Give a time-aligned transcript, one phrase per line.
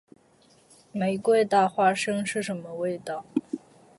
[0.93, 3.23] 玫瑰大花生是什么味道？